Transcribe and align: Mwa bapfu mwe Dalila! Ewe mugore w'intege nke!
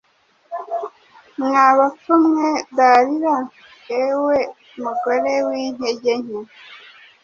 Mwa 1.43 1.65
bapfu 1.77 2.13
mwe 2.25 2.49
Dalila! 2.77 3.37
Ewe 4.01 4.37
mugore 4.83 5.33
w'intege 5.47 6.11
nke! 6.21 6.39